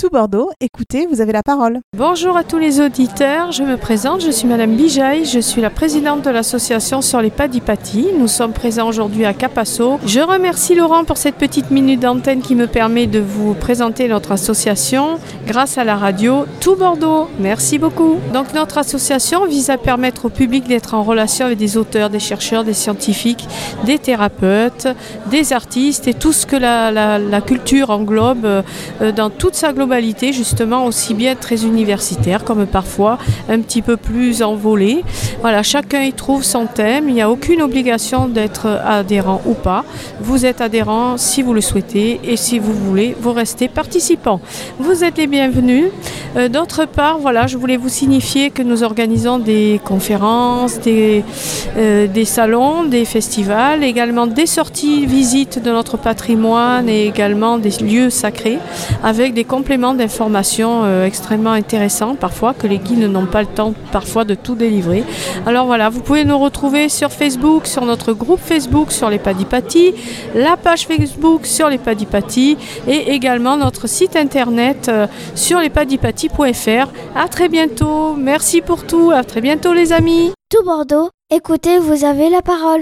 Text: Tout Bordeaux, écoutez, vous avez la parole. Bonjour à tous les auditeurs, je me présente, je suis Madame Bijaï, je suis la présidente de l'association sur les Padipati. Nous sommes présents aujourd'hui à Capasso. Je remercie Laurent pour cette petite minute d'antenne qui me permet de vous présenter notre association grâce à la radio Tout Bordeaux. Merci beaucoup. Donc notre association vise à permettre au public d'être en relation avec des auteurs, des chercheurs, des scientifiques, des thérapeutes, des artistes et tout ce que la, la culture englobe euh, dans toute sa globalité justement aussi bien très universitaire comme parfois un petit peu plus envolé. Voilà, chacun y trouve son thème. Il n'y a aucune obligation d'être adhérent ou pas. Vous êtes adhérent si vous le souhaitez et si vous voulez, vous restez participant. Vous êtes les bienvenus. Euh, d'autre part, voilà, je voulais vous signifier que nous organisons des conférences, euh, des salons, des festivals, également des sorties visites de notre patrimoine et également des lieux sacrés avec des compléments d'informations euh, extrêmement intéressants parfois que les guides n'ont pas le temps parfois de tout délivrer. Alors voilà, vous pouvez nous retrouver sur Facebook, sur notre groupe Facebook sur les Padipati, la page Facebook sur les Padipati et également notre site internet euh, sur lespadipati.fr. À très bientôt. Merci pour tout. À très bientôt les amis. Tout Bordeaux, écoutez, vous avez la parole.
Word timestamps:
Tout 0.00 0.10
Bordeaux, 0.10 0.52
écoutez, 0.60 1.08
vous 1.10 1.20
avez 1.20 1.32
la 1.32 1.42
parole. 1.42 1.80
Bonjour 1.96 2.36
à 2.36 2.44
tous 2.44 2.58
les 2.58 2.80
auditeurs, 2.80 3.50
je 3.50 3.64
me 3.64 3.76
présente, 3.76 4.20
je 4.20 4.30
suis 4.30 4.46
Madame 4.46 4.76
Bijaï, 4.76 5.24
je 5.24 5.40
suis 5.40 5.60
la 5.60 5.70
présidente 5.70 6.24
de 6.24 6.30
l'association 6.30 7.02
sur 7.02 7.20
les 7.20 7.30
Padipati. 7.30 8.10
Nous 8.16 8.28
sommes 8.28 8.52
présents 8.52 8.86
aujourd'hui 8.86 9.24
à 9.24 9.34
Capasso. 9.34 9.98
Je 10.06 10.20
remercie 10.20 10.76
Laurent 10.76 11.02
pour 11.02 11.16
cette 11.16 11.34
petite 11.34 11.72
minute 11.72 11.98
d'antenne 11.98 12.42
qui 12.42 12.54
me 12.54 12.68
permet 12.68 13.08
de 13.08 13.18
vous 13.18 13.54
présenter 13.54 14.06
notre 14.06 14.30
association 14.30 15.18
grâce 15.48 15.78
à 15.78 15.82
la 15.82 15.96
radio 15.96 16.44
Tout 16.60 16.76
Bordeaux. 16.76 17.26
Merci 17.40 17.78
beaucoup. 17.78 18.18
Donc 18.32 18.54
notre 18.54 18.78
association 18.78 19.46
vise 19.46 19.68
à 19.68 19.78
permettre 19.78 20.26
au 20.26 20.28
public 20.28 20.68
d'être 20.68 20.94
en 20.94 21.02
relation 21.02 21.46
avec 21.46 21.58
des 21.58 21.76
auteurs, 21.76 22.08
des 22.08 22.20
chercheurs, 22.20 22.62
des 22.62 22.72
scientifiques, 22.72 23.48
des 23.84 23.98
thérapeutes, 23.98 24.86
des 25.28 25.52
artistes 25.52 26.06
et 26.06 26.14
tout 26.14 26.32
ce 26.32 26.46
que 26.46 26.54
la, 26.54 27.18
la 27.18 27.40
culture 27.40 27.90
englobe 27.90 28.44
euh, 28.44 29.10
dans 29.10 29.28
toute 29.28 29.56
sa 29.56 29.72
globalité 29.72 29.87
justement 30.32 30.86
aussi 30.86 31.14
bien 31.14 31.34
très 31.34 31.64
universitaire 31.64 32.44
comme 32.44 32.66
parfois 32.66 33.18
un 33.48 33.60
petit 33.60 33.82
peu 33.82 33.96
plus 33.96 34.42
envolé. 34.42 35.04
Voilà, 35.40 35.62
chacun 35.62 36.02
y 36.02 36.12
trouve 36.12 36.44
son 36.44 36.66
thème. 36.66 37.08
Il 37.08 37.14
n'y 37.14 37.22
a 37.22 37.30
aucune 37.30 37.62
obligation 37.62 38.28
d'être 38.28 38.66
adhérent 38.66 39.40
ou 39.46 39.54
pas. 39.54 39.84
Vous 40.20 40.44
êtes 40.44 40.60
adhérent 40.60 41.16
si 41.16 41.42
vous 41.42 41.54
le 41.54 41.60
souhaitez 41.60 42.20
et 42.24 42.36
si 42.36 42.58
vous 42.58 42.72
voulez, 42.72 43.16
vous 43.20 43.32
restez 43.32 43.68
participant. 43.68 44.40
Vous 44.78 45.04
êtes 45.04 45.18
les 45.18 45.26
bienvenus. 45.26 45.86
Euh, 46.36 46.48
d'autre 46.48 46.84
part, 46.84 47.18
voilà, 47.18 47.46
je 47.46 47.56
voulais 47.56 47.78
vous 47.78 47.88
signifier 47.88 48.50
que 48.50 48.62
nous 48.62 48.82
organisons 48.82 49.38
des 49.38 49.80
conférences, 49.84 50.78
euh, 50.86 52.06
des 52.06 52.24
salons, 52.24 52.84
des 52.84 53.04
festivals, 53.04 53.82
également 53.82 54.26
des 54.26 54.46
sorties 54.46 55.06
visites 55.06 55.62
de 55.62 55.70
notre 55.70 55.96
patrimoine 55.96 56.88
et 56.88 57.06
également 57.06 57.58
des 57.58 57.70
lieux 57.80 58.10
sacrés 58.10 58.58
avec 59.02 59.32
des 59.34 59.44
compléments 59.44 59.77
d'informations 59.78 60.82
euh, 60.84 61.06
extrêmement 61.06 61.52
intéressants 61.52 62.14
parfois 62.14 62.52
que 62.54 62.66
les 62.66 62.78
guides 62.78 63.10
n'ont 63.10 63.26
pas 63.26 63.40
le 63.40 63.46
temps 63.46 63.74
parfois 63.92 64.24
de 64.24 64.34
tout 64.34 64.54
délivrer. 64.54 65.04
Alors 65.46 65.66
voilà, 65.66 65.88
vous 65.88 66.00
pouvez 66.00 66.24
nous 66.24 66.38
retrouver 66.38 66.88
sur 66.88 67.10
Facebook, 67.10 67.66
sur 67.66 67.84
notre 67.84 68.12
groupe 68.12 68.40
Facebook 68.40 68.92
sur 68.92 69.08
les 69.08 69.18
Padipati, 69.18 69.94
la 70.34 70.56
page 70.56 70.86
Facebook 70.86 71.46
sur 71.46 71.68
les 71.68 71.78
Padipati 71.78 72.56
et 72.86 73.12
également 73.12 73.56
notre 73.56 73.86
site 73.86 74.16
internet 74.16 74.88
euh, 74.88 75.06
sur 75.34 75.60
lespadipati.fr. 75.60 76.88
À 77.14 77.28
très 77.28 77.48
bientôt. 77.48 78.14
Merci 78.14 78.60
pour 78.60 78.84
tout. 78.84 79.10
À 79.10 79.24
très 79.24 79.40
bientôt 79.40 79.72
les 79.72 79.92
amis. 79.92 80.32
Tout 80.50 80.64
Bordeaux, 80.64 81.10
écoutez, 81.30 81.78
vous 81.78 82.04
avez 82.04 82.30
la 82.30 82.42
parole. 82.42 82.76